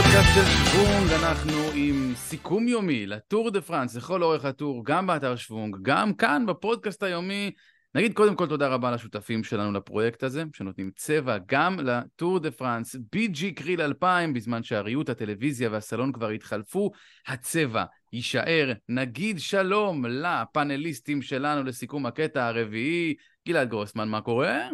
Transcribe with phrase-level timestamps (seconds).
[0.00, 5.36] בפודקאסט של שוונג אנחנו עם סיכום יומי לטור דה פרנס, לכל אורך הטור, גם באתר
[5.36, 7.50] שוונג, גם כאן בפודקאסט היומי.
[7.94, 12.96] נגיד קודם כל תודה רבה לשותפים שלנו לפרויקט הזה, שנותנים צבע גם לטור דה פרנס,
[12.96, 16.90] BG קריל 2000, בזמן שהריהוט, הטלוויזיה והסלון כבר התחלפו,
[17.26, 18.72] הצבע יישאר.
[18.88, 23.14] נגיד שלום לפאנליסטים שלנו לסיכום הקטע הרביעי.
[23.48, 24.68] גלעד גרוסמן, מה קורה?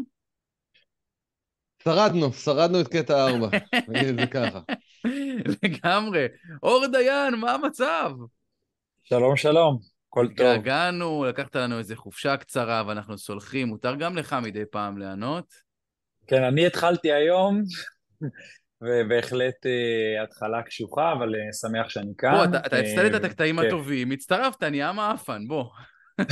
[1.87, 3.49] שרדנו, שרדנו את קטע ארבע,
[3.89, 4.61] נגיד זה ככה.
[5.63, 6.27] לגמרי.
[6.63, 8.11] אור דיין, מה המצב?
[9.05, 9.79] שלום, שלום,
[10.09, 10.47] הכל טוב.
[10.47, 15.55] התגעגענו, לקחת לנו איזה חופשה קצרה ואנחנו סולחים, מותר גם לך מדי פעם ליהנות.
[16.27, 17.63] כן, אני התחלתי היום,
[18.83, 22.35] ובהחלט אה, התחלה קשוחה, אבל אה, שמח שאני כאן.
[22.35, 23.67] בוא, אתה, אתה הפסדת את אה, הקטעים כן.
[23.67, 25.65] הטובים, הצטרפת, נהיה מעפן, בוא.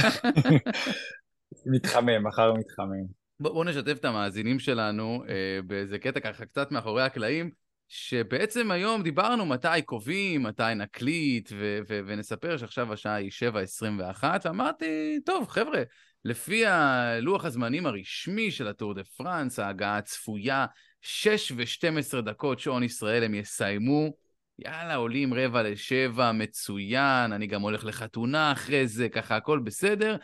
[1.73, 3.24] מתחמם, מחר מתחמם.
[3.41, 7.51] בוא, בוא נשתף את המאזינים שלנו אה, באיזה קטע ככה קצת מאחורי הקלעים,
[7.89, 15.21] שבעצם היום דיברנו מתי קובעים, מתי נקליט, ו- ו- ונספר שעכשיו השעה היא 7.21, ואמרתי,
[15.27, 15.83] טוב, חבר'ה,
[16.25, 20.67] לפי הלוח הזמנים הרשמי של הטור דה פרנס, ההגעה הצפויה,
[21.01, 24.11] 6 ו-12 דקות שעון ישראל הם יסיימו.
[24.59, 30.17] יאללה, עולים רבע לשבע, מצוין, אני גם הולך לחתונה אחרי זה, ככה הכל בסדר.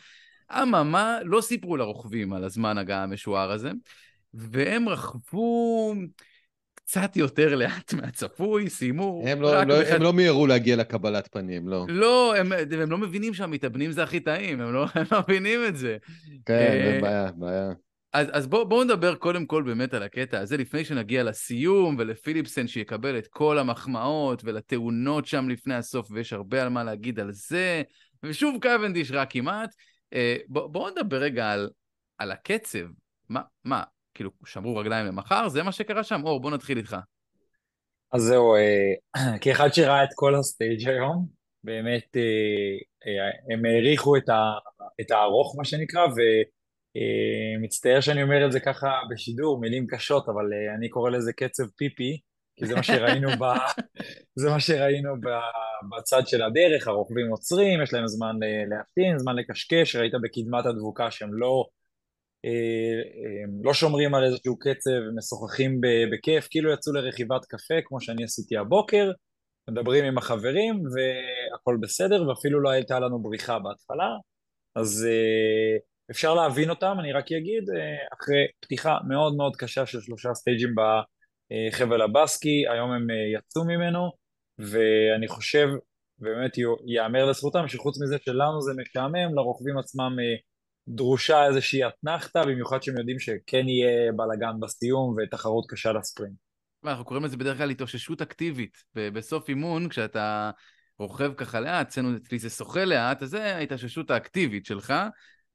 [0.50, 3.70] אממה, לא סיפרו לרוכבים על הזמן הגעה המשוער הזה,
[4.34, 5.94] והם רכבו
[6.74, 11.68] קצת יותר לאט מהצפוי, סיימו הם לא, לא, בחצי- הם לא מיהרו להגיע לקבלת פנים,
[11.68, 11.86] לא.
[11.88, 15.76] לא, הם, הם לא מבינים שהמתאבנים זה הכי טעים, הם לא, הם לא מבינים את
[15.76, 15.96] זה.
[16.46, 17.70] כן, אה, זה בעיה, בעיה.
[18.12, 22.66] אז, אז בואו בוא נדבר קודם כל באמת על הקטע הזה, לפני שנגיע לסיום ולפיליפסן
[22.66, 27.82] שיקבל את כל המחמאות ולתאונות שם לפני הסוף, ויש הרבה על מה להגיד על זה,
[28.22, 29.70] ושוב קוונדיש רק כמעט.
[30.14, 31.70] אה, בואו בוא נדבר רגע על,
[32.18, 32.86] על הקצב.
[33.28, 33.82] מה, מה,
[34.14, 35.48] כאילו, שמרו רגליים למחר?
[35.48, 36.20] זה מה שקרה שם?
[36.24, 36.96] אור, בוא נתחיל איתך.
[38.12, 38.92] אז זהו, אה,
[39.42, 41.26] כאחד שראה את כל הסטייג' היום,
[41.64, 42.22] באמת אה,
[43.06, 44.52] אה, הם העריכו את, ה,
[45.00, 46.06] את הארוך, מה שנקרא,
[47.58, 51.66] ומצטער שאני אומר את זה ככה בשידור, מילים קשות, אבל אה, אני קורא לזה קצב
[51.76, 52.20] פיפי,
[52.60, 53.44] כי זה מה שראינו, ב,
[54.40, 55.26] זה מה שראינו ב,
[55.90, 61.10] בצד של הדרך, הרוכבים עוצרים, יש להם זמן אה, להפתין, זמן לקשקש, ראית בקדמת הדבוקה
[61.10, 61.64] שהם לא...
[62.44, 65.80] אה, הם לא שומרים על איזשהו קצב, משוחחים
[66.12, 69.10] בכיף, כאילו יצאו לרכיבת קפה, כמו שאני עשיתי הבוקר,
[69.70, 74.08] מדברים עם החברים והכל בסדר, ואפילו לא הייתה לנו בריחה בהתחלה,
[74.74, 75.76] אז אה,
[76.10, 77.64] אפשר להבין אותם, אני רק אגיד,
[78.20, 80.74] אחרי פתיחה מאוד מאוד קשה של שלושה סטייג'ים
[81.50, 84.10] בחבל הבסקי, היום הם אה, יצאו ממנו,
[84.58, 85.68] ואני חושב,
[86.18, 86.52] באמת
[86.86, 90.36] ייאמר לזכותם, שחוץ מזה שלנו זה משעמם, לרוכבים עצמם אה,
[90.88, 96.34] דרושה איזושהי אתנחתא, במיוחד שהם יודעים שכן יהיה בלאגן בסיום ותחרות קשה לספרינט.
[96.84, 98.76] אנחנו קוראים לזה בדרך כלל התאוששות אקטיבית.
[98.94, 100.50] בסוף אימון, כשאתה
[100.98, 104.94] רוכב ככה לאט, אצלנו אצלי זה שוחה לאט, אז זה ההתאוששות האקטיבית שלך.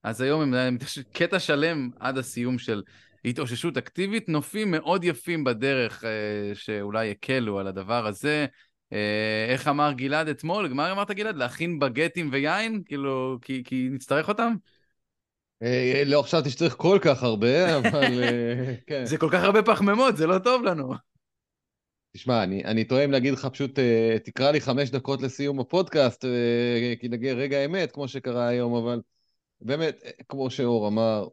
[0.03, 0.77] אז היום הם
[1.13, 2.81] קטע שלם עד הסיום של
[3.25, 8.45] התאוששות אקטיבית, נופים מאוד יפים בדרך אה, שאולי הקלו על הדבר הזה.
[8.93, 10.67] אה, איך אמר גלעד אתמול?
[10.73, 11.35] מה אמרת גלעד?
[11.35, 12.81] להכין בגטים ויין?
[12.85, 14.53] כאילו, כי, כי נצטרך אותם?
[15.63, 18.23] אה, לא חשבתי שצריך כל כך הרבה, אבל
[18.87, 19.05] כן.
[19.05, 20.93] זה כל כך הרבה פחמימות, זה לא טוב לנו.
[22.11, 23.79] תשמע, אני, אני טועה אם להגיד לך פשוט,
[24.23, 26.25] תקרא לי חמש דקות לסיום הפודקאסט,
[26.99, 29.01] כי נגיע רגע האמת, כמו שקרה היום, אבל
[29.61, 31.27] באמת, כמו שאור אמר,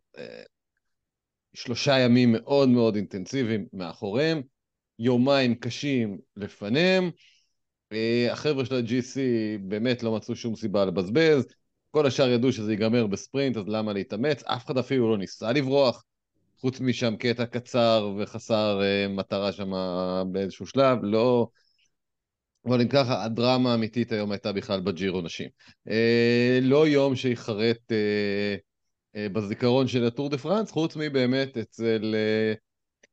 [1.55, 4.43] שלושה ימים מאוד מאוד אינטנסיביים מאחוריהם,
[4.99, 7.11] יומיים קשים לפניהם.
[7.93, 9.19] אה, החבר'ה של ה-GC
[9.69, 11.47] באמת לא מצאו שום סיבה לבזבז,
[11.91, 14.43] כל השאר ידעו שזה ייגמר בספרינט, אז למה להתאמץ?
[14.43, 16.05] אף אחד אפילו לא ניסה לברוח,
[16.61, 19.73] חוץ משם קטע קצר וחסר אה, מטרה שם
[20.33, 21.49] באיזשהו שלב, לא...
[22.67, 25.49] אבל אם ככה, הדרמה האמיתית היום הייתה בכלל בג'ירו נשים.
[25.89, 27.93] אה, לא יום שיחרט
[29.15, 32.55] בזיכרון של הטור דה פרנס, חוץ מבאמת אצל אה,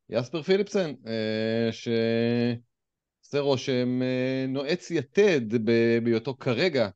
[0.08, 5.64] יספר פיליפסן, אה, שעושה רושם אה, נועץ יתד
[6.02, 6.88] בהיותו כרגע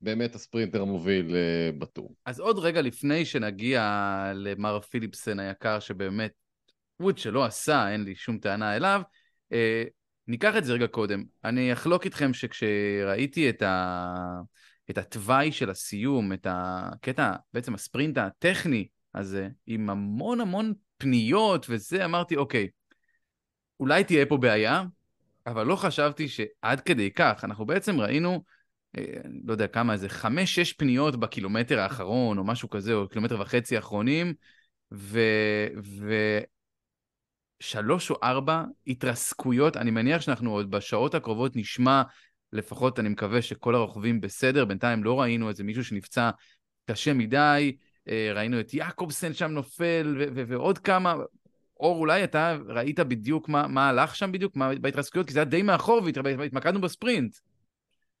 [0.00, 2.14] באמת הספרינטר המוביל אה, בטור.
[2.26, 3.82] אז עוד רגע לפני שנגיע
[4.34, 6.32] למר פיליפסן היקר, שבאמת,
[7.00, 9.02] ווד שלא עשה, אין לי שום טענה אליו,
[9.52, 9.84] אה,
[10.28, 11.24] ניקח את זה רגע קודם.
[11.44, 14.14] אני אחלוק איתכם שכשראיתי את, ה...
[14.90, 22.04] את התוואי של הסיום, את הקטע, בעצם הספרינט הטכני הזה, עם המון המון פניות וזה,
[22.04, 22.68] אמרתי, אוקיי,
[23.80, 24.82] אולי תהיה פה בעיה,
[25.46, 27.40] אבל לא חשבתי שעד כדי כך.
[27.44, 28.42] אנחנו בעצם ראינו,
[28.98, 29.04] אה,
[29.44, 34.34] לא יודע כמה, איזה חמש-שש פניות בקילומטר האחרון, או משהו כזה, או קילומטר וחצי האחרונים,
[34.92, 35.20] ו...
[35.84, 36.14] ו...
[37.60, 42.02] שלוש או ארבע התרסקויות, אני מניח שאנחנו עוד בשעות הקרובות נשמע,
[42.52, 46.30] לפחות אני מקווה שכל הרוכבים בסדר, בינתיים לא ראינו איזה מישהו שנפצע
[46.90, 47.76] קשה מדי,
[48.08, 51.14] אה, ראינו את יעקובסן שם נופל ו- ו- ועוד כמה,
[51.80, 54.56] אור, אולי אתה ראית בדיוק מה, מה הלך שם בדיוק?
[54.56, 56.00] מה, בהתרסקויות, כי זה היה די מאחור
[56.38, 57.36] והתמקדנו בספרינט.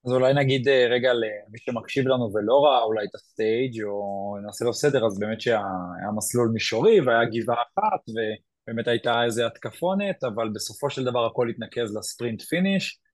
[0.06, 4.36] אז אולי נגיד אה, רגע למי שמקשיב לנו ולא ראה אולי את ה stage או
[4.46, 10.24] נעשה לו סדר, אז באמת שהיה מסלול מישורי והיה גבעה אחת ובאמת הייתה איזה התקפונת,
[10.24, 13.09] אבל בסופו של דבר הכל התנקז ל sprint finish, אה,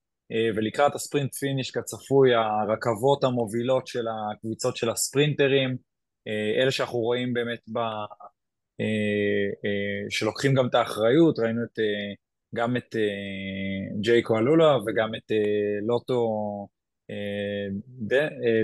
[0.57, 5.77] ולקראת ה sprint finish כצפוי הרכבות המובילות של הקבוצות של הספרינטרים,
[6.29, 7.79] אה, אלה שאנחנו רואים באמת ב...
[10.11, 11.79] שלוקחים גם את האחריות, ראינו את,
[12.55, 12.97] גם את
[14.01, 15.33] ג'ייקו אלולה וגם את
[15.87, 16.27] לוטו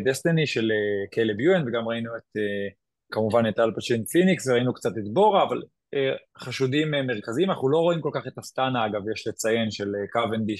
[0.04, 2.68] דסטיני של אה, קלב יואן, וגם ראינו את, אה,
[3.12, 5.62] כמובן את אלפסין פניקס, וראינו קצת את בורה, אבל
[5.94, 10.56] אה, חשודים מרכזיים, אנחנו לא רואים כל כך את אסטנה, אגב, יש לציין, של קוונדי,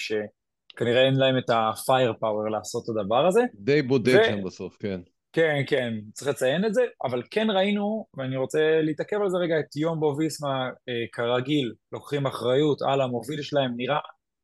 [0.73, 3.43] שכנראה אין להם את הפייר פאוור לעשות את הדבר הזה.
[3.55, 4.25] די בודד ו...
[4.25, 5.01] שם בסוף, כן.
[5.33, 9.61] כן, כן, צריך לציין את זה, אבל כן ראינו, ואני רוצה להתעכב על זה רגע,
[9.61, 10.71] את יומבו ויסמה,
[11.13, 13.99] כרגיל, לוקחים אחריות על המוביל שלהם, נראה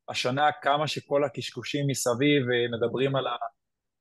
[0.08, 3.30] השנה כמה שכל הקשקושים מסביב מדברים על ה,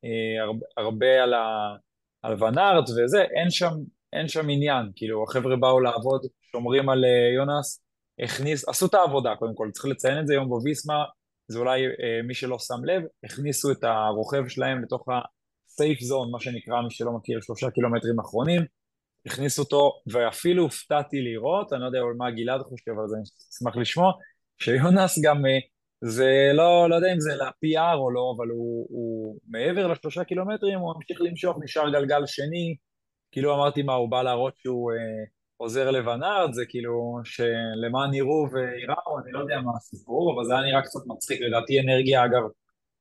[0.06, 1.76] אה, הרבה, הרבה על, ה,
[2.22, 3.72] על ונארט וזה, אין שם,
[4.14, 6.22] אין שם עניין, כאילו החבר'ה באו לעבוד,
[6.52, 7.84] שומרים על אה, יונס,
[8.20, 11.04] הכניס, עשו את העבודה קודם כל, צריך לציין את זה, יום בוויסמה,
[11.48, 16.40] זה אולי אה, מי שלא שם לב, הכניסו את הרוכב שלהם לתוך ה-safe zone, מה
[16.40, 18.62] שנקרא, מי שלא מכיר, שלושה קילומטרים אחרונים,
[19.26, 23.24] הכניסו אותו, ואפילו הופתעתי לראות, אני לא יודע מה גלעד חושב על זה, אני
[23.54, 24.12] אשמח לשמוע,
[24.58, 25.42] שיונס גם
[26.02, 30.80] זה לא, לא יודע אם זה ל-PR או לא, אבל הוא, הוא מעבר לשלושה קילומטרים,
[30.80, 32.76] הוא ממשיך למשוך, נשאר גלגל שני,
[33.32, 34.98] כאילו אמרתי מה, הוא בא להראות שהוא אה,
[35.58, 40.64] עוזר לוונארד, זה כאילו שלמען יראו ויראו, אני לא יודע מה הסיפור, אבל זה היה
[40.64, 42.42] נראה קצת מצחיק, לדעתי אנרגיה אגב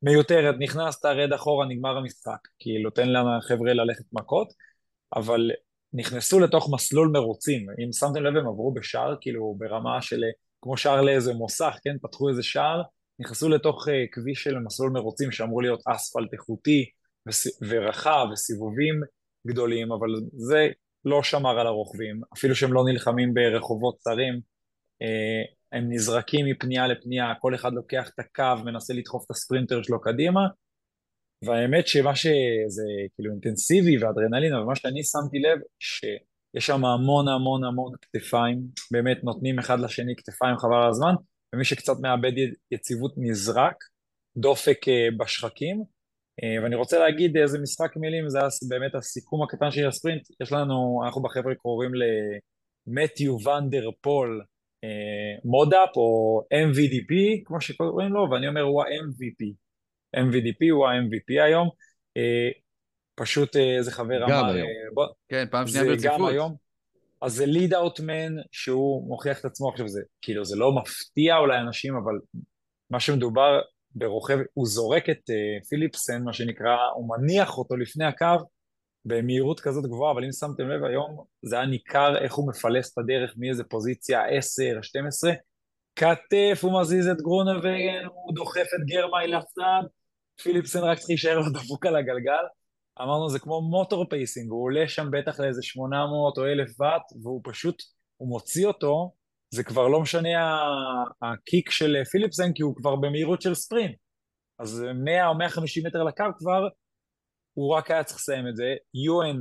[0.02, 4.52] מיותרת, נכנסת, רד אחורה, נגמר המשחק, כאילו תן לחבר'ה ללכת מכות,
[5.16, 5.50] אבל
[5.92, 10.22] נכנסו לתוך מסלול מרוצים, אם שמתם לב הם עברו בשער, כאילו ברמה של
[10.62, 11.96] כמו שער לאיזה מוסך, כן?
[12.02, 12.82] פתחו איזה שער,
[13.18, 16.90] נכנסו לתוך uh, כביש של מסלול מרוצים שאמור להיות אספלט איכותי
[17.68, 19.00] ורחב וסיבובים
[19.46, 20.68] גדולים, אבל זה
[21.06, 27.34] לא שמר על הרוכבים, אפילו שהם לא נלחמים ברחובות צרים, uh, הם נזרקים מפנייה לפנייה,
[27.40, 30.40] כל אחד לוקח את הקו, מנסה לדחוף את הספרינטר שלו קדימה,
[31.44, 36.04] והאמת שמה שזה כאילו אינטנסיבי ואדרנלין, אבל מה שאני שמתי לב, ש...
[36.56, 41.14] יש שם המון המון המון כתפיים, באמת נותנים אחד לשני כתפיים חבל על הזמן,
[41.54, 42.32] ומי שקצת מאבד
[42.70, 43.74] יציבות נזרק,
[44.36, 45.84] דופק אה, בשחקים.
[46.42, 48.38] אה, ואני רוצה להגיד איזה משחק מילים, זה
[48.68, 51.90] באמת הסיכום הקטן של הספרינט, יש לנו, אנחנו בחבר'ה קוראים
[52.86, 54.42] למתיו ונדר פול
[55.44, 59.52] מודאפ או MVDP, כמו שקוראים לו, ואני אומר הוא ה-MVP.
[60.16, 61.68] MVDP הוא ה-MVP היום.
[62.16, 62.50] אה,
[63.14, 64.32] פשוט אה, איזה חבר אמר...
[64.32, 64.68] גם היום.
[64.68, 66.18] אה, בוא, כן, פעם שנייה ברציפות.
[66.18, 66.54] גם היום.
[67.22, 71.58] אז זה ליד אאוטמן שהוא מוכיח את עצמו עכשיו, זה כאילו זה לא מפתיע אולי
[71.58, 72.12] אנשים, אבל
[72.90, 73.60] מה שמדובר
[73.98, 78.36] ברוכב, הוא זורק את uh, פיליפסן, מה שנקרא, הוא מניח אותו לפני הקו
[79.04, 82.98] במהירות כזאת גבוהה, אבל אם שמתם לב היום, זה היה ניכר איך הוא מפלס את
[82.98, 85.32] הדרך מאיזה פוזיציה 10, 12,
[85.96, 89.82] כתף, הוא מזיז את גרונווגן, הוא דוחף את גרמאי לצד,
[90.42, 92.44] פיליפסן רק צריך להישאר לו דפוק על הגלגל.
[93.02, 97.40] אמרנו זה כמו motor pacing, הוא עולה שם בטח לאיזה 800 או 1,000 ואט, והוא
[97.44, 97.82] פשוט,
[98.16, 99.12] הוא מוציא אותו,
[99.50, 100.28] זה כבר לא משנה
[101.22, 103.96] ה kick של פיליפסן, כי הוא כבר במהירות של ספרינט.
[104.58, 106.68] אז 100 או 150 מטר לקו כבר,
[107.56, 108.74] הוא רק היה צריך לסיים את זה.
[108.94, 109.36] יואן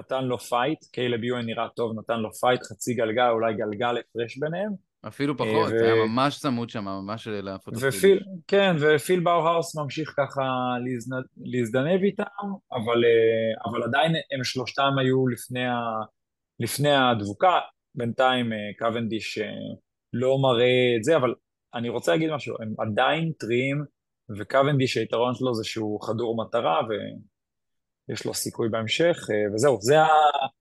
[0.00, 4.38] נתן לו fight, קיילב יואן נראה טוב, נתן לו fight, חצי גלגל, אולי גלגל הפרש
[4.38, 4.70] ביניהם.
[5.08, 5.84] אפילו פחות, ו...
[5.84, 10.42] היה ממש צמוד שם, ממש להפות ופיל, כן, ופיל באו-האוס ממשיך ככה
[10.84, 11.16] להזנ...
[11.36, 12.24] להזדנב איתם,
[12.72, 15.78] אבל, אה, אבל עדיין הם שלושתם היו לפני, ה...
[16.60, 17.58] לפני הדבוקה,
[18.00, 19.46] בינתיים אה, קוונדיש אה,
[20.12, 21.34] לא מראה את זה, אבל
[21.74, 23.84] אני רוצה להגיד משהו, הם עדיין טריים,
[24.38, 29.16] וקוונדיש היתרון שלו זה שהוא חדור מטרה, ויש לו סיכוי בהמשך,
[29.54, 30.08] וזהו, זה, ה...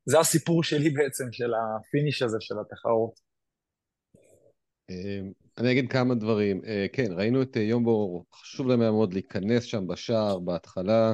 [0.05, 3.29] זה הסיפור שלי בעצם, של ה finish הזה של התחרות.
[4.89, 6.62] אמ, אני אגיד כמה דברים.
[6.65, 11.13] אה, כן, ראינו את אה, יומבו, חשוב להם מאוד להיכנס שם בשער בהתחלה,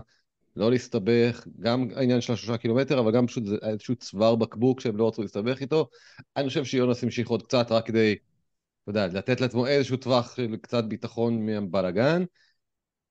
[0.55, 4.97] לא להסתבך, גם העניין של השלושה קילומטר, אבל גם פשוט זה איזשהו צוואר בקבוק שהם
[4.97, 5.89] לא רצו להסתבך איתו.
[6.37, 8.15] אני חושב שיונס המשיך עוד קצת רק כדי,
[8.83, 12.23] אתה יודע, לתת לעצמו איזשהו טווח של קצת ביטחון מהבלאגן.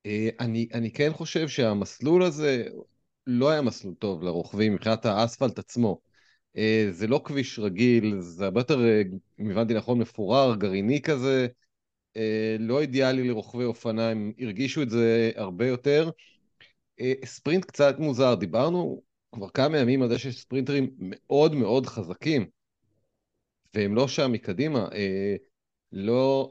[0.07, 2.65] אה, אני, אני כן חושב שהמסלול הזה
[3.27, 6.01] לא היה מסלול טוב לרוכבים מבחינת האספלט עצמו.
[6.57, 9.03] אה, זה לא כביש רגיל, זה הרבה יותר, אה,
[9.41, 11.47] אם הבנתי נכון, מפורר, גרעיני כזה,
[12.59, 16.11] לא אידיאלי לרוכבי אופניים, הרגישו את זה הרבה יותר.
[17.25, 19.03] ספרינט קצת מוזר, דיברנו
[19.35, 22.47] כבר כמה ימים על זה שיש ספרינטרים מאוד מאוד חזקים,
[23.75, 24.89] והם לא שם מקדימה.
[25.93, 26.51] לא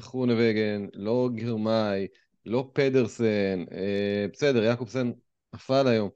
[0.00, 2.06] חרונבגן, לא גרמאי,
[2.46, 3.64] לא פדרסן,
[4.32, 5.10] בסדר, יעקובסן
[5.54, 6.10] נפל היום.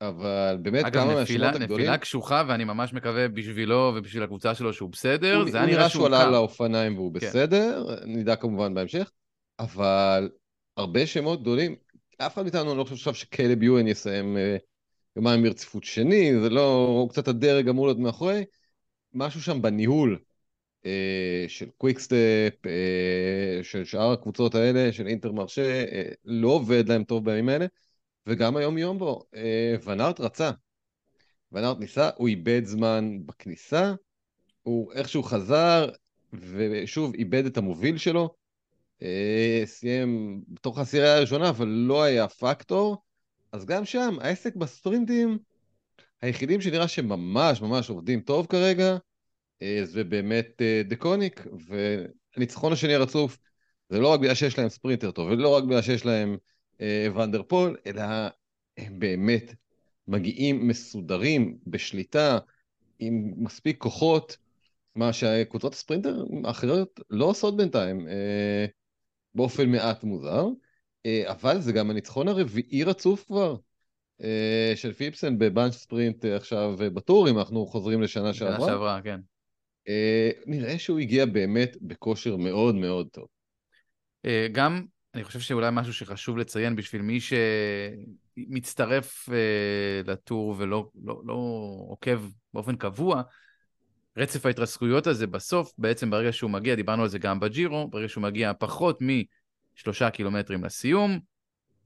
[0.00, 1.86] אבל באמת אגב, כמה מהשמות הגדולים...
[1.86, 5.76] נפילה קשוחה, ואני ממש מקווה בשבילו ובשביל הקבוצה שלו שהוא בסדר, הוא, זה הוא היה
[5.76, 6.30] נראה שהוא עלה.
[6.30, 7.26] לאופניים והוא כן.
[7.26, 9.10] בסדר, נדע כמובן בהמשך,
[9.58, 10.30] אבל
[10.76, 11.76] הרבה שמות גדולים,
[12.18, 14.56] אף אחד מאיתנו לא חושב שקלב יואן יסיים אה,
[15.16, 18.44] יומיים ברציפות שני, זה לא, הוא קצת הדרג אמור להיות מאחורי,
[19.14, 20.18] משהו שם בניהול
[20.86, 27.24] אה, של קוויקסטפ, אה, של שאר הקבוצות האלה, של אינטרמרשה, אה, לא עובד להם טוב
[27.24, 27.66] בימים האלה.
[28.26, 30.50] וגם היום יומבו, אה, ונארט רצה.
[31.52, 33.94] ונארט ניסה, הוא איבד זמן בכניסה,
[34.62, 35.88] הוא איכשהו חזר,
[36.32, 38.34] ושוב איבד את המוביל שלו.
[39.02, 42.96] אה, סיים בתוך העשירייה הראשונה, אבל לא היה פקטור.
[43.52, 45.38] אז גם שם, העסק בספרינטים,
[46.22, 48.96] היחידים שנראה שממש ממש עובדים טוב כרגע,
[49.62, 53.38] אה, זה באמת דקוניק, והניצחון השני הרצוף,
[53.88, 56.36] זה לא רק בגלל שיש להם ספרינטר טוב, ולא רק בגלל שיש להם
[56.80, 58.02] אה, ונדרפול, אלא
[58.76, 59.54] הם באמת
[60.08, 62.38] מגיעים מסודרים, בשליטה,
[62.98, 64.36] עם מספיק כוחות,
[64.94, 68.66] מה שקבוצות הספרינטר האחרות לא עושות בינתיים, אה,
[69.34, 70.46] באופן מעט מוזר,
[71.06, 73.56] אה, אבל זה גם הניצחון הרביעי רצוף כבר.
[74.74, 78.56] של פיפסן בבאנץ' ספרינט עכשיו בטור, אם אנחנו חוזרים לשנה שעברה.
[78.56, 79.20] שנה שעברה, כן.
[80.46, 83.26] נראה שהוא הגיע באמת בכושר מאוד מאוד טוב.
[84.52, 87.18] גם אני חושב שאולי משהו שחשוב לציין בשביל מי
[88.40, 89.28] שמצטרף
[90.04, 91.34] לטור ולא לא, לא
[91.88, 92.20] עוקב
[92.54, 93.22] באופן קבוע,
[94.18, 98.22] רצף ההתרסקויות הזה בסוף, בעצם ברגע שהוא מגיע, דיברנו על זה גם בג'ירו, ברגע שהוא
[98.22, 98.98] מגיע פחות
[99.76, 101.18] משלושה קילומטרים לסיום,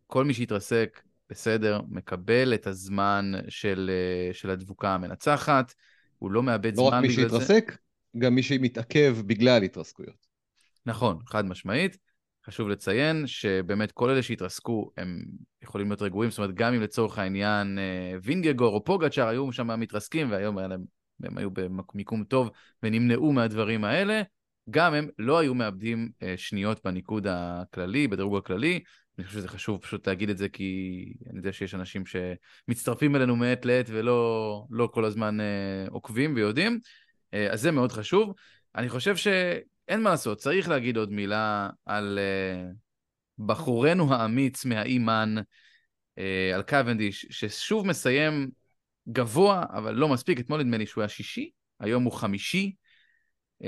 [0.06, 3.90] כל מי שהתרסק, בסדר, מקבל את הזמן של,
[4.30, 5.74] uh, של הדבוקה המנצחת,
[6.18, 7.22] הוא לא מאבד לא זמן בגלל זה.
[7.22, 7.76] לא רק מי שהתרסק,
[8.18, 10.26] גם מי שמתעכב בגלל התרסקויות.
[10.86, 11.96] נכון, חד משמעית.
[12.46, 15.22] חשוב לציין שבאמת כל אלה שהתרסקו הם
[15.62, 19.80] יכולים להיות רגועים, זאת אומרת גם אם לצורך העניין אה, וינגגור או פוגצ'אר היו שם
[19.80, 20.84] מתרסקים והיום היה להם,
[21.24, 22.50] הם היו במיקום טוב
[22.82, 24.22] ונמנעו מהדברים האלה,
[24.70, 28.80] גם הם לא היו מאבדים אה, שניות בניקוד הכללי, בדירוג הכללי.
[29.18, 33.36] אני חושב שזה חשוב פשוט להגיד את זה כי אני יודע שיש אנשים שמצטרפים אלינו
[33.36, 36.78] מעת לעת ולא לא כל הזמן אה, עוקבים ויודעים,
[37.50, 38.34] אז זה מאוד חשוב.
[38.74, 39.28] אני חושב ש...
[39.88, 42.18] אין מה לעשות, צריך להגיד עוד מילה על
[43.38, 45.34] בחורנו האמיץ מהאימן,
[46.54, 48.50] על קוונדיש, ששוב מסיים
[49.08, 50.40] גבוה, אבל לא מספיק.
[50.40, 52.74] אתמול נדמה לי שהוא היה שישי, היום הוא חמישי.
[53.62, 53.66] Uh,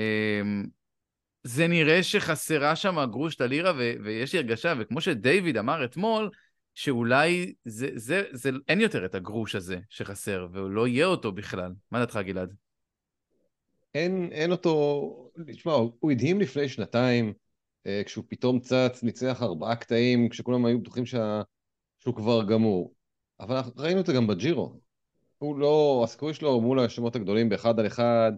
[1.43, 6.31] זה נראה שחסרה שם גרוש ללירה, ו- ויש לי הרגשה, וכמו שדייוויד אמר אתמול,
[6.75, 11.73] שאולי זה, זה, זה, אין יותר את הגרוש הזה שחסר, ולא יהיה אותו בכלל.
[11.91, 12.55] מה דעתך, גלעד?
[13.95, 17.33] אין, אין אותו, תשמע, הוא הדהים לפני שנתיים,
[17.87, 21.43] אה, כשהוא פתאום צץ, ניצח ארבעה קטעים, כשכולם היו בטוחים שה...
[21.99, 22.95] שהוא כבר גמור.
[23.41, 24.81] אבל ראינו את זה גם בג'ירו.
[25.45, 28.33] הוא לא, הסיכוי שלו מול השמות הגדולים באחד על אחד,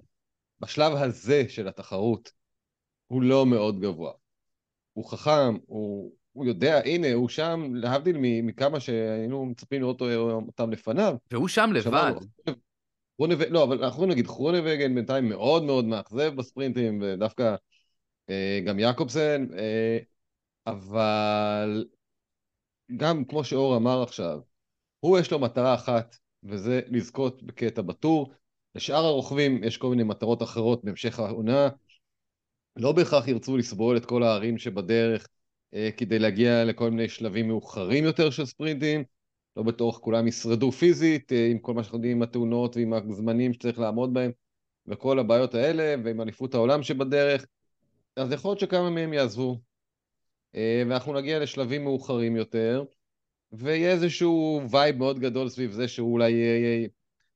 [0.61, 2.33] בשלב הזה של התחרות,
[3.07, 4.13] הוא לא מאוד גבוה.
[4.93, 10.03] הוא חכם, הוא, הוא יודע, הנה, הוא שם, להבדיל מכמה שהיינו מצפים לראות
[10.47, 11.17] אותם לפניו.
[11.31, 12.13] והוא שם לבד.
[13.17, 13.43] חרונב...
[13.43, 17.55] לא, אבל אנחנו יכולים להגיד, חרונבגן בינתיים מאוד מאוד מאכזב בספרינטים, ודווקא
[18.31, 19.99] אה, גם יעקובסן, אה,
[20.67, 21.85] אבל
[22.97, 24.41] גם כמו שאור אמר עכשיו,
[25.01, 26.17] הוא יש לו מטרה אחת,
[26.49, 28.33] וזה לזכות בקטע בטור.
[28.75, 31.69] לשאר הרוכבים יש כל מיני מטרות אחרות בהמשך העונה.
[32.77, 35.29] לא בהכרח ירצו לסבול את כל הערים שבדרך
[35.75, 39.05] אה, כדי להגיע לכל מיני שלבים מאוחרים יותר של ספרינטים.
[39.57, 43.53] לא בטוח כולם ישרדו פיזית, אה, עם כל מה שאנחנו יודעים עם התאונות ועם הזמנים
[43.53, 44.31] שצריך לעמוד בהם
[44.87, 47.47] וכל הבעיות האלה, ועם אליפות העולם שבדרך,
[48.17, 49.61] אז יכול להיות שכמה מהם יעזבו.
[50.55, 52.85] אה, ואנחנו נגיע לשלבים מאוחרים יותר,
[53.53, 56.89] ויהיה איזשהו vibe מאוד גדול סביב זה שהוא אולי יהיה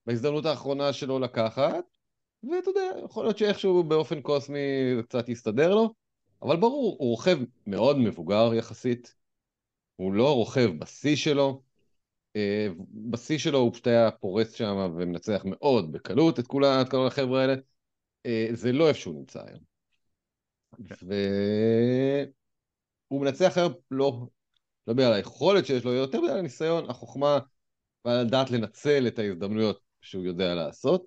[0.06, 1.84] בהזדמנות האחרונה שלו לקחת,
[2.42, 4.58] ואתה יודע, יכול להיות שאיכשהו באופן קוסמי
[4.96, 5.94] זה קצת יסתדר לו,
[6.42, 9.14] אבל ברור, הוא רוכב מאוד מבוגר יחסית,
[9.96, 11.62] הוא לא רוכב בשיא שלו,
[12.36, 12.68] אה,
[13.10, 16.64] בשיא שלו הוא פשוט היה פורץ שם ומנצח מאוד בקלות את כל
[17.06, 17.54] החבר'ה האלה.
[18.26, 19.60] אה, זה לא איפה שהוא נמצא היום.
[23.10, 24.26] והוא מנצח היום לא,
[24.86, 27.38] לא בגלל היכולת שיש לו, יותר בגלל הניסיון, החוכמה,
[28.04, 29.90] ועל לדעת לנצל את ההזדמנויות.
[30.00, 31.06] שהוא יודע לעשות,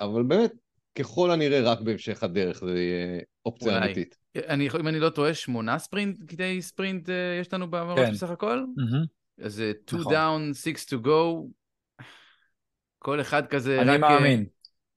[0.00, 0.52] אבל באמת,
[0.98, 3.84] ככל הנראה רק בהמשך הדרך זה יהיה אופציה אולי.
[3.84, 4.18] אמיתית.
[4.36, 8.12] אני, אם אני לא טועה, שמונה ספרינט, קטעי ספרינט אה, יש לנו במרוץ כן.
[8.12, 8.64] בסך הכל?
[8.76, 9.04] מהמם.
[9.42, 10.14] אז זה 2 נכון.
[10.14, 11.46] down, 6 to go.
[12.98, 14.00] כל אחד כזה אני רק...
[14.00, 14.46] מאמין.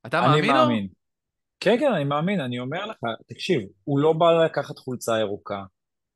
[0.06, 0.51] אתה אני מאמין?
[0.51, 0.88] מאמין.
[1.60, 5.63] כן, כן, אני מאמין, אני אומר לך, תקשיב, הוא לא בא לקחת חולצה ירוקה,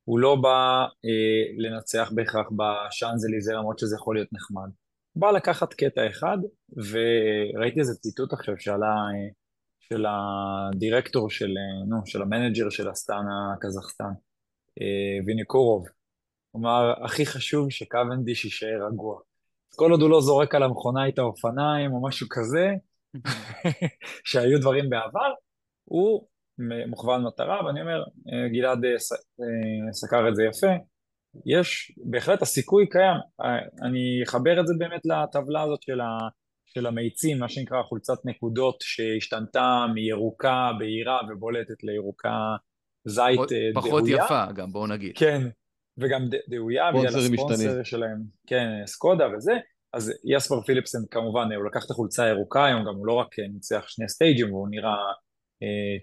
[0.05, 4.69] הוא לא בא אה, לנצח בהכרח בשאנזליזה, למרות שזה יכול להיות נחמד.
[5.15, 6.37] בא לקחת קטע אחד,
[6.75, 9.29] וראיתי איזה ציטוט עכשיו שעלה אה,
[9.79, 14.13] של הדירקטור של, אה, נו, של ה manager של אסטנה קזחסטן,
[14.81, 15.87] אה, וינוקורוב.
[16.55, 19.19] אמר, הכי חשוב שקוונדיש יישאר רגוע.
[19.75, 22.73] כל עוד הוא לא זורק על המכונאי את האופניים או משהו כזה,
[24.29, 25.33] שהיו דברים בעבר,
[25.83, 26.27] הוא
[26.87, 30.73] מוכוון מטרה, ואני אומר, אה, גלעד אה, אה, סקר את זה יפה,
[31.45, 33.17] יש, בהחלט הסיכוי קיים.
[33.83, 36.07] אני אחבר את זה באמת לטבלה הזאת של, ה,
[36.65, 42.37] של המאיצים, מה שנקרא חולצת נקודות, שהשתנתה מירוקה בהירה ובולטת לירוקה
[43.07, 44.03] זית פחות- אה, פחות.
[44.07, 45.11] יפה גם, בואו נגיד.
[45.17, 45.41] כן,
[45.97, 47.83] וגם ד- דהויה בגלל הספונסר משתנים.
[47.83, 49.53] שלהם, כן, סקודה וזה,
[49.93, 53.85] אז יספר פיליפסן כמובן, הוא לקח את החולצה הירוקה היום, גם הוא לא רק ניצח
[53.87, 55.13] שני סטייג'ים, והוא נראה אה,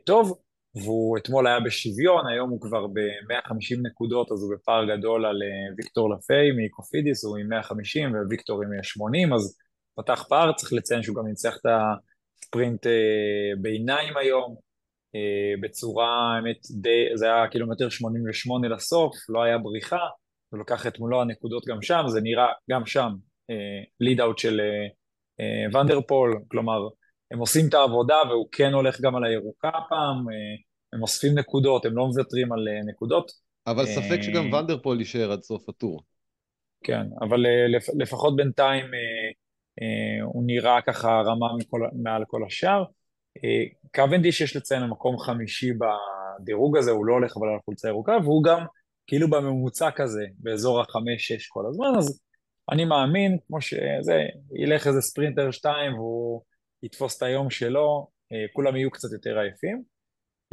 [0.07, 0.39] טוב,
[0.75, 5.75] והוא אתמול היה בשוויון, היום הוא כבר ב-150 נקודות, אז הוא בפער גדול על אה,
[5.77, 9.57] ויקטור לפי מקופידיס, הוא עם 150 וויקטור עם 80, אז
[9.97, 12.93] פתח פער, צריך לציין שהוא גם ניצח את הספרינט אה,
[13.61, 14.57] ביניים היום,
[15.15, 20.01] אה, בצורה, האמת, די, זה היה קילומטר 88 לסוף, לא היה בריחה,
[20.51, 23.11] הוא לקח את מולו הנקודות גם שם, זה נראה גם שם
[24.01, 24.87] ליד אאוט של אה,
[25.41, 26.89] אה, ונדרפול, כלומר,
[27.33, 30.35] הם עושים את העבודה והוא כן הולך גם על הירוקה הפעם, אה,
[30.93, 33.31] הם אוספים נקודות, הם לא מוותרים על אה, נקודות,
[33.67, 36.03] אבל ספק אה, שגם ונדרפול יישאר עד סוף הטור.
[36.85, 37.45] כן, אבל
[37.77, 38.87] לפ, לפחות בינתיים
[40.23, 42.85] הוא נראה ככה רמה מכל, מעל כל השאר.
[43.95, 48.45] קוונדיש יש לציין במקום חמישי בדירוג הזה, הוא לא הולך אבל על החולצה הירוקה, והוא
[48.45, 48.65] גם
[49.07, 52.21] כאילו בממוצע כזה, באזור החמש-שש כל הזמן, אז
[52.73, 54.23] אני מאמין, כמו שזה,
[54.63, 56.43] ילך איזה ספרינטר שתיים והוא
[56.83, 59.83] יתפוס את היום שלו, אה, כולם יהיו קצת יותר עייפים.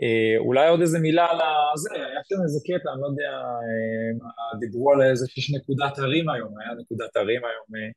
[0.01, 1.39] אה, אולי עוד איזה מילה על
[1.73, 6.29] הזה, היה שם איזה קטע, אני לא יודע, אה, דיברו על איזה שיש נקודת הרים
[6.29, 7.91] היום, היה נקודת הרים היום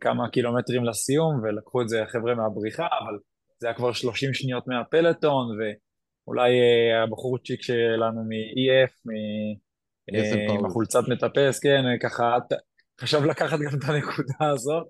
[0.00, 3.18] כמה קילומטרים לסיום, ולקחו את זה החבר'ה מהבריחה, אבל
[3.58, 6.52] זה היה כבר 30 שניות מהפלטון, ואולי
[7.02, 9.10] הבחורצ'יק שלנו מ-EF, מ...
[10.50, 10.66] עם.
[10.66, 12.38] החולצת מטפס, כן, ככה,
[13.00, 14.86] חשב לקחת גם את הנקודה הזאת,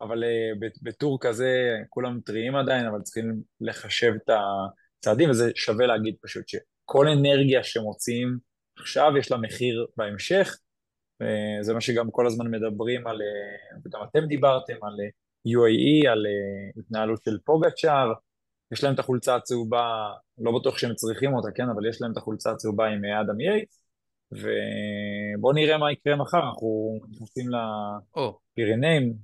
[0.00, 4.30] אבל אה, בטור כזה כולם טריים עדיין, אבל צריכים לחשב את
[4.98, 8.38] הצעדים, וזה שווה להגיד פשוט שכל אנרגיה שמוציאים
[8.78, 10.56] עכשיו יש לה מחיר בהמשך,
[11.20, 15.08] וזה מה שגם כל הזמן מדברים על, אה, וגם אתם דיברתם על אה,
[15.46, 18.12] UAE, על אה, התנהלות של פוגצ'אר,
[18.72, 22.16] יש להם את החולצה הצהובה, לא בטוח שהם צריכים אותה, כן, אבל יש להם את
[22.16, 23.82] החולצה הצהובה עם אה, אדם יייטס,
[24.32, 27.46] ובואו נראה מה יקרה מחר, אנחנו נכנסים
[28.16, 29.14] או, לפירנאים,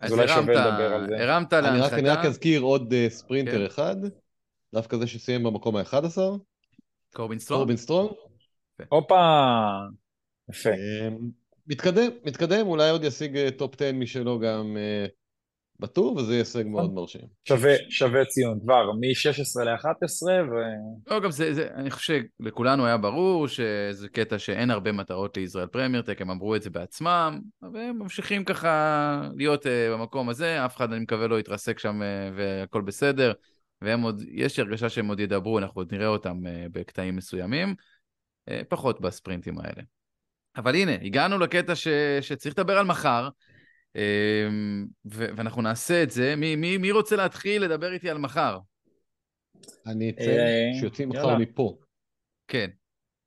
[0.00, 1.24] אז אולי הרמת, שווה לדבר על זה.
[1.24, 3.66] הרמת אני רק, אני רק להנחתה, אזכיר עוד אה, ספרינטר כן.
[3.66, 3.96] אחד,
[4.74, 6.18] דווקא זה שסיים במקום ה-11,
[7.14, 7.58] קורבין סטרום.
[7.58, 8.10] קורבין סטרונג.
[8.88, 9.14] הופה,
[10.50, 10.70] יפה.
[10.70, 11.08] אה,
[11.66, 15.06] מתקדם, מתקדם, אולי עוד ישיג אה, top 10 משלו גם אה,
[15.80, 17.20] בטור, וזה יהיה הישג מאוד מרשים.
[17.48, 20.54] שווה, שווה ציון, כבר מ-16 ל-11, ו...
[21.10, 25.66] לא, גם זה, זה, אני חושב שלכולנו היה ברור שזה קטע שאין הרבה מטרות לישראל
[25.66, 27.40] פרמיירטק, הם אמרו את זה בעצמם,
[27.72, 32.34] והם ממשיכים ככה להיות uh, במקום הזה, אף אחד, אני מקווה, לא יתרסק שם uh,
[32.36, 33.32] והכל בסדר,
[33.82, 37.74] והם עוד, יש לי הרגשה שהם עוד ידברו, אנחנו עוד נראה אותם uh, בקטעים מסוימים,
[38.50, 39.82] uh, פחות בספרינטים האלה.
[40.56, 41.88] אבל הנה, הגענו לקטע ש,
[42.20, 43.28] שצריך לדבר על מחר,
[45.04, 46.36] ואנחנו נעשה את זה.
[46.36, 48.58] מי, מי, מי רוצה להתחיל לדבר איתי על מחר?
[49.86, 51.38] אני אציין אה, שיוצאים מחר יאללה.
[51.38, 51.78] מפה,
[52.48, 52.70] כן.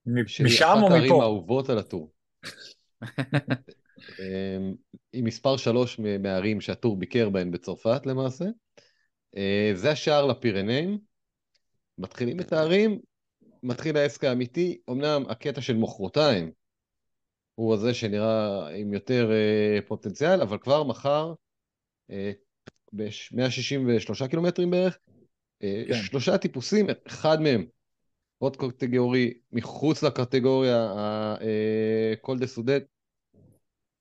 [0.06, 1.21] מ- שהיא משם אחת או הערים מפה?
[1.21, 2.12] האהובות על הטור.
[4.19, 4.73] אמ,
[5.13, 8.45] היא מספר שלוש מהערים שהטור ביקר בהן בצרפת למעשה.
[9.38, 10.97] אה, זה השער לפירנאים.
[11.97, 12.99] מתחילים את הערים,
[13.63, 14.78] מתחיל העסק האמיתי.
[14.89, 16.52] אמנם הקטע של מחרתיים
[17.56, 21.34] הוא הזה שנראה עם יותר אה, פוטנציאל, אבל כבר מחר,
[22.12, 22.32] אה,
[22.94, 24.98] ב-163 קילומטרים בערך,
[25.63, 25.94] אה, כן.
[25.94, 27.66] שלושה טיפוסים, אחד מהם
[28.38, 30.94] עוד קטגורי מחוץ לקטגוריה
[32.13, 32.84] הקול דה סודט.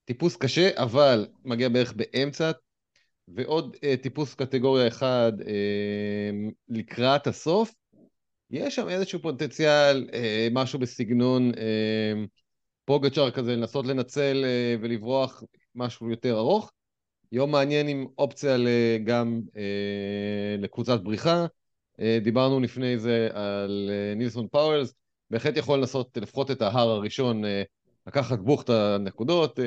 [0.04, 2.50] טיפוס קשה, אבל מגיע בערך באמצע,
[3.28, 5.32] ועוד טיפוס קטגוריה אחד
[6.68, 7.74] לקראת הסוף.
[8.50, 10.08] יש שם איזשהו פוטנציאל,
[10.52, 11.52] משהו בסגנון
[12.92, 15.42] פוגצ'אר כזה, לנסות לנצל אה, ולברוח
[15.74, 16.72] משהו יותר ארוך.
[17.32, 18.56] יום מעניין עם אופציה
[19.04, 19.40] גם
[20.58, 21.46] לקבוצת בריחה.
[22.22, 24.94] דיברנו לפני זה על נילסון פאוולס,
[25.30, 27.42] בהחלט יכול לנסות לפחות את ההר הראשון,
[28.06, 29.58] לקחת בוכטה נקודות.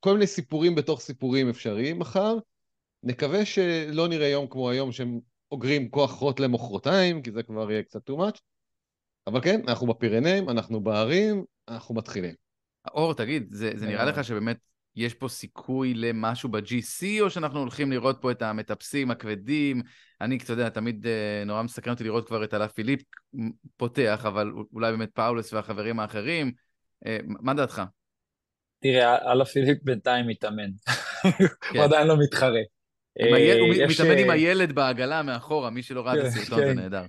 [0.00, 2.36] כל מיני סיפורים בתוך סיפורים אפשריים מחר.
[3.02, 7.82] נקווה שלא נראה יום כמו היום שהם אוגרים כוח רוט למחרתיים, כי זה כבר יהיה
[7.82, 8.40] קצת too much.
[9.26, 12.34] אבל כן, אנחנו בפירנאים, אנחנו בהרים, אנחנו מתחילים.
[12.94, 14.58] אור, תגיד, זה, זה נראה לך שבאמת
[14.96, 19.82] יש פה סיכוי למשהו ב-GC, או שאנחנו הולכים לראות פה את המטפסים הכבדים?
[20.20, 23.02] אני, אתה יודע, תמיד אה, נורא מסקרן אותי לראות כבר את אלה פיליפ
[23.76, 26.52] פותח, אבל אולי באמת פאולס והחברים האחרים.
[27.06, 27.82] אה, מה דעתך?
[28.82, 30.70] תראה, אלה פיליפ בינתיים מתאמן.
[31.22, 31.78] כן.
[31.78, 32.60] הוא עדיין לא מתחרה.
[33.12, 36.78] הוא אה, מתאמן עם הילד בעגלה מאחורה, מי שלא ראה את כן, הסרטון זה כן.
[36.78, 37.04] נהדר.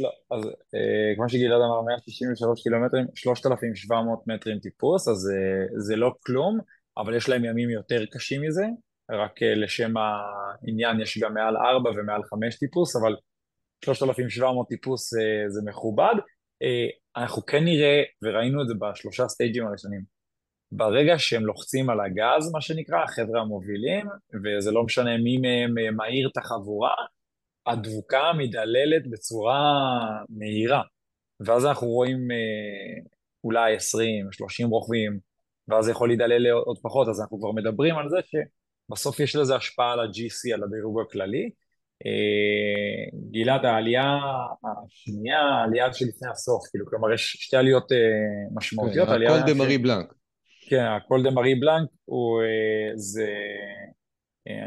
[0.00, 6.14] לא, אז אה, כמו שגלעד אמר, 163 קילומטרים, 3,700 מטרים טיפוס, אז אה, זה לא
[6.26, 6.58] כלום,
[6.96, 8.64] אבל יש להם ימים יותר קשים מזה,
[9.10, 13.16] רק אה, לשם העניין יש גם מעל 4 ומעל 5 טיפוס, אבל
[13.84, 16.14] 3,700 טיפוס אה, זה מכובד.
[16.62, 20.02] אה, אנחנו כן נראה, וראינו את זה בשלושה סטייג'ים הראשונים,
[20.72, 24.06] ברגע שהם לוחצים על הגז, מה שנקרא, החבר'ה המובילים,
[24.44, 26.94] וזה לא משנה מי מהם אה, מהיר את החבורה,
[27.68, 29.80] הדבוקה מדללת בצורה
[30.28, 30.82] מהירה.
[31.40, 33.02] ואז אנחנו רואים אה,
[33.44, 35.18] אולי 20, 30 רוכבים,
[35.68, 39.56] ואז זה יכול להידלל עוד פחות, אז אנחנו כבר מדברים על זה שבסוף יש לזה
[39.56, 41.50] השפעה על ה-GC, על הדירוג הכללי.
[42.06, 44.18] אה, גילת העלייה
[44.86, 47.98] השנייה, העלייה שלפני הסוף, כאילו, כלומר יש שתי עליות אה,
[48.54, 49.08] משמעותיות.
[49.08, 50.14] כן, הכל דה מארי בלנק.
[50.68, 53.28] כן, הכל דה מארי בלנק הוא, אה, זה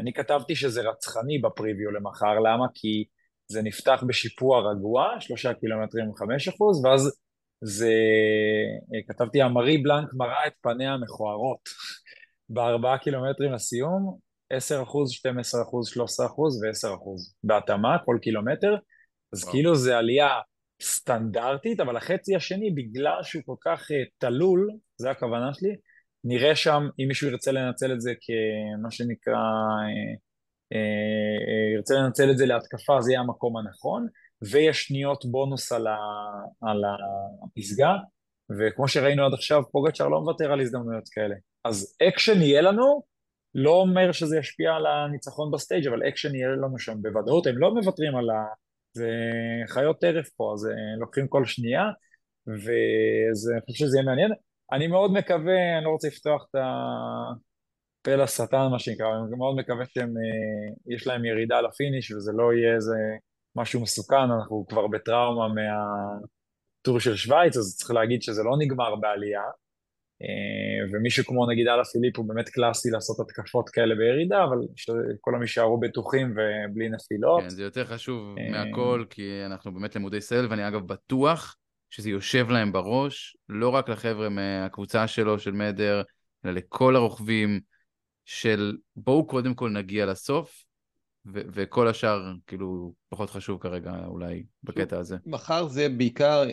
[0.00, 2.66] אני כתבתי שזה רצחני בפריוויו למחר, למה?
[2.74, 3.04] כי
[3.48, 7.20] זה נפתח בשיפוע רגוע, שלושה קילומטרים וחמש אחוז, ואז
[7.64, 7.92] זה,
[8.94, 11.60] אה, כתבתי, המרי בלנק מראה את פניה המכוערות
[12.54, 14.18] בארבעה קילומטרים לסיום,
[14.50, 18.76] 10 אחוז, 12 אחוז, 13 אחוז ו-10 אחוז בהתאמה, כל קילומטר,
[19.32, 19.52] אז וואו.
[19.52, 20.28] כאילו זה עלייה
[20.82, 25.76] סטנדרטית, אבל החצי השני, בגלל שהוא כל כך אה, תלול, זה הכוונה שלי,
[26.24, 30.14] נראה שם, אם מישהו ירצה לנצל את זה כמה שנקרא, אה,
[30.72, 30.78] אה,
[31.48, 34.06] אה, ירצה לנצל את זה להתקפה, זה יהיה המקום הנכון,
[34.50, 35.96] ויש שניות בונוס על, ה,
[36.60, 36.82] על
[37.44, 37.96] הפסגה,
[38.58, 41.34] וכמו שראינו עד עכשיו, פוגצ'ר לא מוותר על הזדמנויות כאלה.
[41.64, 43.02] אז אקשן יהיה לנו,
[43.54, 47.58] לא אומר שזה ישפיע על הניצחון ב stage, אבל אקשן יהיה לנו שם בוודאות, הם
[47.58, 48.44] לא מוותרים על ה...
[48.94, 49.10] זה
[49.68, 50.68] חיות טרף פה, אז
[51.00, 51.82] לוקחים כל שנייה,
[52.46, 54.32] ואני חושב שזה יהיה מעניין.
[54.72, 59.84] אני מאוד מקווה, אני לא רוצה לפתוח את הפה לשטן מה שנקרא, אני מאוד מקווה
[59.84, 62.96] שיש אה, להם ירידה לפיניש וזה לא יהיה איזה
[63.56, 69.42] משהו מסוכן, אנחנו כבר בטראומה מהטור של שווייץ, אז צריך להגיד שזה לא נגמר בעלייה.
[70.22, 75.34] אה, ומישהו כמו נגיד אללה פיליפ הוא באמת קלאסי לעשות התקפות כאלה בירידה, אבל שכל
[75.34, 77.42] הם יישארו בטוחים ובלי נפילות.
[77.42, 81.56] כן, זה יותר חשוב אה, מהכל, כי אנחנו באמת למודי סייל, ואני אגב בטוח
[81.92, 86.02] שזה יושב להם בראש, לא רק לחבר'ה מהקבוצה שלו, של מדר,
[86.44, 87.60] אלא לכל הרוכבים
[88.24, 90.64] של בואו קודם כל נגיע לסוף,
[91.26, 95.16] ו- וכל השאר כאילו פחות חשוב כרגע אולי בקטע הזה.
[95.26, 96.44] מחר זה בעיקר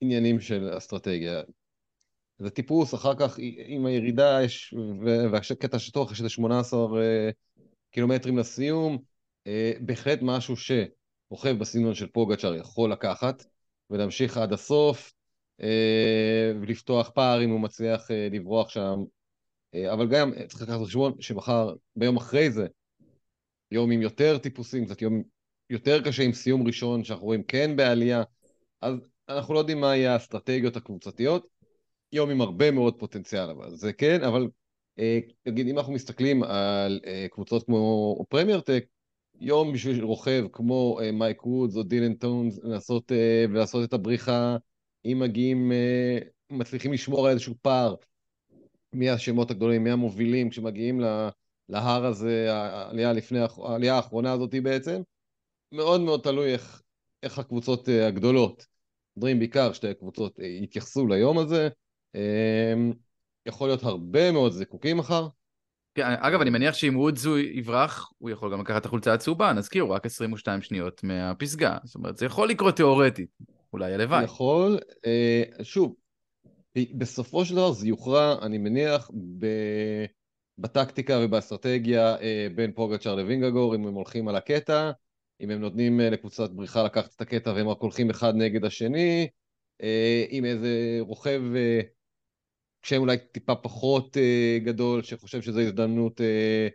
[0.00, 1.42] עניינים של אסטרטגיה.
[2.38, 4.74] זה טיפוס, אחר כך עם הירידה יש,
[5.32, 7.30] והקטע שטוח יש איזה 18 אה,
[7.90, 8.98] קילומטרים לסיום,
[9.46, 13.44] אה, בהחלט משהו שרוכב בסגנון של פוגצ'אר יכול לקחת.
[13.90, 15.12] ולהמשיך עד הסוף,
[15.60, 19.04] אה, ולפתוח פער אם הוא מצליח אה, לברוח שם.
[19.74, 22.66] אה, אבל גם צריך לקחת בחשבון שמחר, ביום אחרי זה,
[23.70, 25.22] יום עם יותר טיפוסים, קצת יום
[25.70, 28.22] יותר קשה עם סיום ראשון, שאנחנו רואים כן בעלייה,
[28.80, 28.94] אז
[29.28, 31.46] אנחנו לא יודעים מה יהיה האסטרטגיות הקבוצתיות.
[32.12, 34.48] יום עם הרבה מאוד פוטנציאל, אבל זה כן, אבל
[35.46, 38.84] נגיד אם אנחנו מסתכלים על קבוצות כמו פרמייר טק,
[39.40, 44.56] יום בשביל רוכב כמו אה, מייק וודס או דילן טונס לנסות אה, ולעשות את הבריחה,
[45.04, 47.94] אם מגיעים, אה, מצליחים לשמור על איזשהו פער
[48.92, 51.28] מהשמות הגדולים, מהמובילים, כשמגיעים לה,
[51.68, 55.02] להר הזה, העלייה, לפני, העלייה האחרונה הזאת בעצם,
[55.72, 56.82] מאוד מאוד תלוי איך,
[57.22, 58.66] איך הקבוצות uh, הגדולות,
[59.16, 61.68] מדברים בעיקר שתי הקבוצות, uh, יתייחסו ליום הזה.
[62.16, 62.18] Uh,
[63.46, 65.28] יכול להיות הרבה מאוד זיקוקים מחר,
[66.02, 69.94] אגב, אני מניח שאם וודזו יברח, הוא יכול גם לקחת את החולצה הצהובה, נזכיר, הוא
[69.94, 71.76] רק 22 שניות מהפסגה.
[71.84, 73.30] זאת אומרת, זה יכול לקרות תיאורטית,
[73.72, 74.24] אולי הלוואי.
[74.24, 75.94] יכול, אה, שוב,
[76.94, 79.46] בסופו של דבר זה יוכרע, אני מניח, ב...
[80.58, 84.90] בטקטיקה ובאסטרטגיה אה, בין פוגצ'ר לווינגגור, אם הם הולכים על הקטע,
[85.40, 89.28] אם הם נותנים אה, לקבוצת בריחה לקחת את הקטע והם רק הולכים אחד נגד השני,
[90.30, 91.42] אם איזה רוכב
[92.82, 96.68] שם אולי טיפה פחות אה, גדול, שחושב שזו הזדמנות, אה,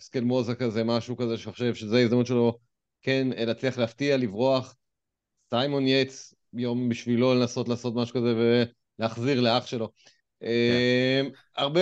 [0.00, 2.58] סקל מוזה כזה, משהו כזה, שחושב שזו הזדמנות שלו
[3.02, 4.76] כן להצליח להפתיע, לברוח.
[5.50, 8.34] סיימון יץ, יום בשבילו לנסות לעשות משהו כזה
[8.98, 9.88] ולהחזיר לאח שלו.
[10.42, 10.46] Yeah.
[10.46, 11.26] כן.
[11.56, 11.80] הרבה,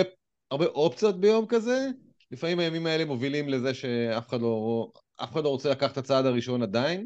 [0.51, 1.87] הרבה אופציות ביום כזה,
[2.31, 6.61] לפעמים הימים האלה מובילים לזה שאף אחד לא, אחד לא רוצה לקחת את הצעד הראשון
[6.61, 7.05] עדיין,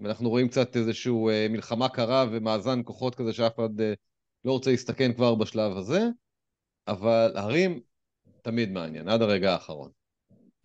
[0.00, 3.92] ואנחנו רואים קצת איזושהי אה, מלחמה קרה ומאזן כוחות כזה שאף אחד אה,
[4.48, 6.00] לא רוצה להסתכן כבר בשלב הזה,
[6.88, 7.80] אבל הרים
[8.42, 9.90] תמיד מעניין, עד הרגע האחרון.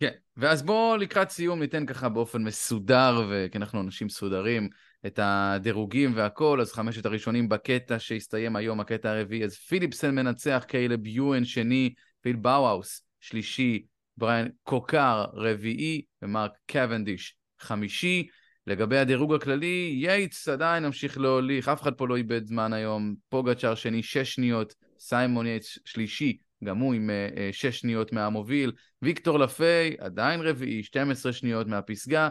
[0.00, 4.68] כן, ואז בואו לקראת סיום ניתן ככה באופן מסודר, וכי אנחנו אנשים מסודרים,
[5.06, 11.06] את הדירוגים והכל, אז חמשת הראשונים בקטע שהסתיים היום, הקטע הרביעי, אז פיליפסן מנצח, קיילב
[11.06, 13.84] יואן שני, פיל באוהאוס שלישי,
[14.16, 18.28] בריאן קוקאר רביעי, ומרק קוונדיש חמישי.
[18.66, 23.74] לגבי הדירוג הכללי, יייטס עדיין ממשיך להוליך, אף אחד פה לא איבד זמן היום, פוגצ'אר
[23.74, 28.72] שני שש שניות, סיימון יייטס שלישי, גם הוא עם אה, שש שניות מהמוביל,
[29.02, 32.28] ויקטור לאפיי עדיין רביעי, 12 שניות מהפסגה,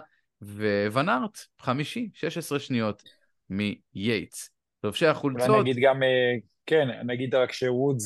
[0.91, 3.04] וונארט חמישי, 16 שניות
[3.50, 4.50] מייטס.
[4.84, 5.50] לובשי החולצות...
[5.50, 6.34] אולי נגיד גם, אה,
[6.65, 8.04] כן, נגיד רק שוודס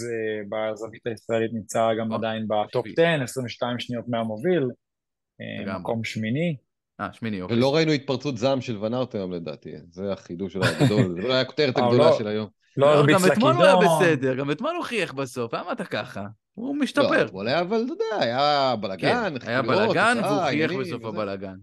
[0.50, 4.64] בזווית הישראלית נמצא גם עדיין ב top 10, 22 שניות מהמוביל,
[5.68, 6.56] מקום שמיני.
[7.00, 7.58] אה, שמיני, אוקיי.
[7.58, 11.42] ולא ראינו התפרצות זעם של ונארט היום לדעתי, זה החידוש שלו הגדול, זה לא היה
[11.42, 12.48] הכותרת הגדולה לא- של היום.
[12.78, 13.30] לא הרביץ לכידון.
[13.30, 16.26] גם אתמול הוא היה בסדר, גם אתמול הוא חייך בסוף, למה אתה ככה?
[16.54, 17.28] הוא משתפר.
[17.34, 21.56] לא, אבל אתה יודע, היה בלאגן, כן, היה בלאגן והוא חייך בסוף הבלאגן.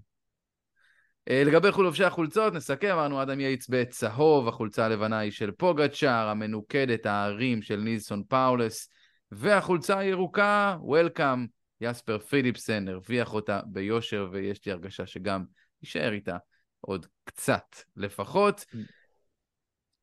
[1.30, 7.06] אה, לגבי חולובשי החולצות, נסכם, אמרנו אדם יייטס בצהוב, החולצה הלבנה היא של פוגצ'אר, המנוקדת,
[7.06, 8.88] ההרים של נילסון פאולס,
[9.32, 11.46] והחולצה הירוקה, וולקאם,
[11.84, 15.44] יספר פיליפסן הרוויח אותה ביושר, ויש לי הרגשה שגם
[15.82, 16.36] יישאר איתה
[16.80, 18.60] עוד קצת לפחות.
[18.60, 18.76] Mm.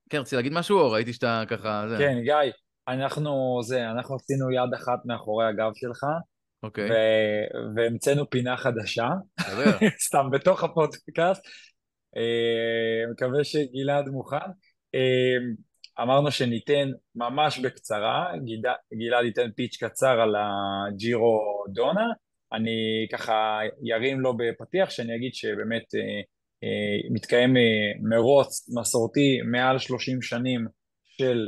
[0.10, 1.86] כן, רציתי להגיד משהו, או ראיתי שאתה ככה...
[1.90, 1.98] זה...
[1.98, 2.52] כן, גיא,
[2.88, 6.06] אנחנו, זה, אנחנו עשינו יד אחת מאחורי הגב שלך,
[6.64, 6.90] אוקיי.
[6.92, 9.08] ו- והמצאנו פינה חדשה,
[10.08, 11.42] סתם בתוך הפודקאסט.
[12.18, 14.50] אה, מקווה שגלעד מוכן.
[16.00, 18.32] אמרנו שניתן ממש בקצרה,
[18.94, 22.08] גלעד ייתן פיץ' קצר על הג'ירו דונה.
[22.54, 26.22] אני ככה ירים לו בפתיח שאני אגיד שבאמת אה,
[26.64, 27.62] אה, מתקיים אה,
[28.02, 30.66] מרוץ מסורתי מעל 30 שנים
[31.04, 31.48] של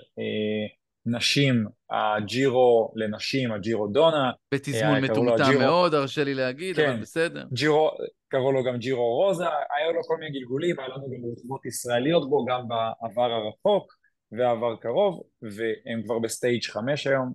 [1.06, 4.32] נשים, הג'ירו לנשים, הג'ירו דונה.
[4.54, 7.44] בתזמון מטומטם מאוד, הרשה לי להגיד, כן, אבל בסדר.
[7.54, 7.92] ג'ירו,
[8.28, 12.30] קראו לו גם ג'ירו רוזה, היו לו כל מיני גלגולים, היה לנו גם רחובות ישראליות
[12.30, 13.94] בו, גם בעבר הרחוק
[14.38, 17.34] ועבר קרוב, והם כבר ב stage 5 היום,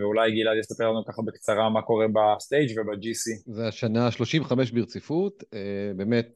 [0.00, 3.52] ואולי גלעד יספר לנו ככה בקצרה מה קורה ב stage וב-GC.
[3.54, 5.44] זה השנה ה-35 ברציפות,
[5.96, 6.28] באמת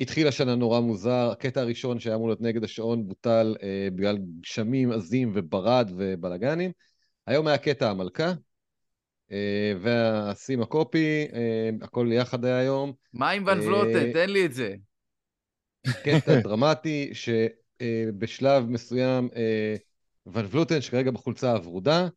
[0.00, 4.92] התחיל השנה נורא מוזר, הקטע הראשון שהיה אמור להיות נגד השעון בוטל אה, בגלל גשמים
[4.92, 6.70] עזים וברד ובלאגנים.
[7.26, 8.32] היום היה קטע המלכה
[9.32, 12.92] אה, והצ'ימה קופי, אה, הכל יחד היה היום.
[13.12, 14.06] מה עם ון ולוטן?
[14.06, 14.74] אה, תן לי את זה.
[16.04, 19.76] קטע דרמטי שבשלב אה, מסוים אה,
[20.26, 22.08] ון ולוטן, שכרגע בחולצה הוורודה,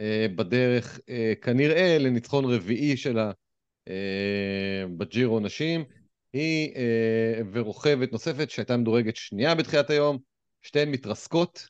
[0.00, 3.32] אה, בדרך אה, כנראה לניצחון רביעי שלה
[3.88, 5.84] אה, בג'ירו נשים.
[6.32, 10.18] היא אה, ורוכבת נוספת שהייתה מדורגת שנייה בתחילת היום,
[10.62, 11.68] שתיהן מתרסקות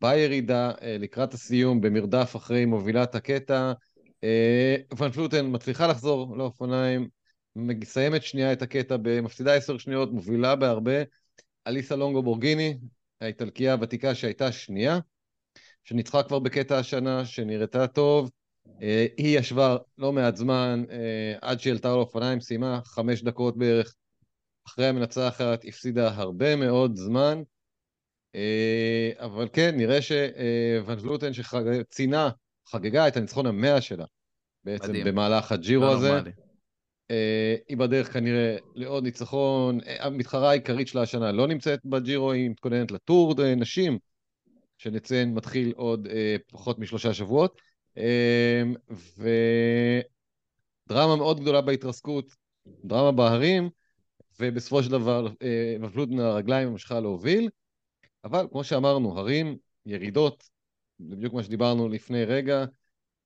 [0.00, 3.72] בירידה אה, לקראת הסיום במרדף אחרי מובילת הקטע.
[4.24, 7.08] אה, ון פלוטן מצליחה לחזור לאופניים,
[7.56, 11.02] מסיימת שנייה את הקטע במפסידה עשר שניות, מובילה בהרבה.
[11.66, 12.78] אליסה לונגו בורגיני,
[13.20, 14.98] האיטלקיה הוותיקה שהייתה שנייה,
[15.84, 18.30] שניצחה כבר בקטע השנה, שנראתה טוב.
[18.82, 23.56] אה, היא ישבה לא מעט זמן אה, עד שהיא עלתה על אופניים, סיימה חמש דקות
[23.56, 23.94] בערך
[24.66, 27.42] אחרי המנצחת, הפסידה הרבה מאוד זמן.
[28.34, 32.30] אה, אבל כן, נראה שוון ולוטן שציינה,
[32.68, 34.04] חגגה את הניצחון המאה שלה
[34.64, 35.06] בעצם מדהים.
[35.06, 36.12] במהלך הג'ירו לא הזה.
[36.12, 36.30] נורמלי.
[37.68, 39.78] היא בדרך כנראה לעוד ניצחון.
[39.98, 43.98] המתחרה העיקרית שלה השנה לא נמצאת בג'ירו, היא מתכוננת לטור נשים,
[44.78, 46.08] שנציין מתחיל עוד
[46.52, 47.60] פחות משלושה שבועות.
[50.88, 52.32] ודרמה מאוד גדולה בהתרסקות,
[52.84, 53.70] דרמה בהרים,
[54.40, 55.28] ובסופו של דבר
[55.80, 57.48] נפלו בין הרגליים ממשיכה להוביל.
[58.24, 60.50] אבל כמו שאמרנו, הרים, ירידות,
[61.00, 62.64] בדיוק מה שדיברנו לפני רגע,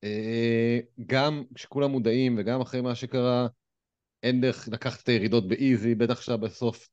[0.05, 3.47] אה, גם כשכולם מודעים וגם אחרי מה שקרה,
[4.25, 6.89] אין דרך לקחת את הירידות באיזי, בטח שאתה בסוף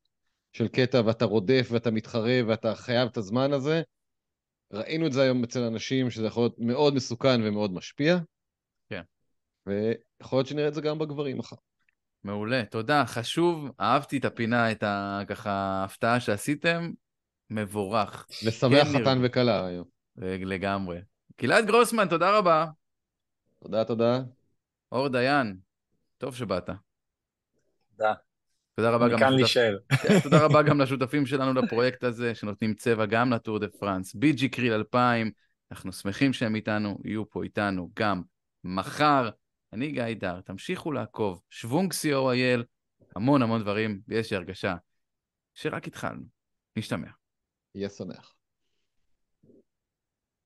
[0.52, 3.82] של קטע ואתה רודף ואתה מתחרה ואתה חייב את הזמן הזה.
[4.72, 8.18] ראינו את זה היום אצל אנשים, שזה יכול להיות מאוד מסוכן ומאוד משפיע.
[8.90, 9.02] כן.
[9.66, 11.56] ויכול להיות שנראה את זה גם בגברים מחר.
[12.24, 13.04] מעולה, תודה.
[13.06, 14.82] חשוב, אהבתי את הפינה, את
[15.46, 16.92] ההפתעה שעשיתם,
[17.50, 18.26] מבורך.
[18.46, 19.84] לשמח כן חתן וכלה היום.
[20.16, 20.98] לגמרי.
[21.40, 22.66] גלעד גרוסמן, תודה רבה.
[23.58, 24.20] תודה, תודה.
[24.92, 25.56] אור דיין,
[26.18, 26.70] טוב שבאת.
[28.02, 28.14] תודה.
[28.74, 29.78] תודה רבה גם מכאן לשותפ- להישאר.
[30.02, 34.14] כן, תודה רבה גם לשותפים שלנו לפרויקט הזה, שנותנים צבע גם לטור דה פרנס.
[34.14, 35.30] ביג'י קריל 2000,
[35.70, 38.22] אנחנו שמחים שהם איתנו, יהיו פה איתנו גם
[38.64, 39.30] מחר.
[39.72, 42.62] אני גיא דר, תמשיכו לעקוב, שוונג co.il,
[43.16, 44.74] המון המון דברים, ויש לי הרגשה
[45.54, 46.22] שרק התחלנו.
[46.76, 47.08] נשתמע.
[47.74, 48.34] יהיה שמח.